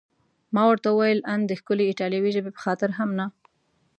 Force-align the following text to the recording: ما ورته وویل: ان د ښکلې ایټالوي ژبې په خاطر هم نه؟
ما 0.53 0.63
ورته 0.69 0.87
وویل: 0.91 1.19
ان 1.33 1.39
د 1.45 1.51
ښکلې 1.59 1.85
ایټالوي 1.87 2.29
ژبې 2.35 2.51
په 2.53 2.61
خاطر 2.65 2.89
هم 2.99 3.09
نه؟ 3.19 3.25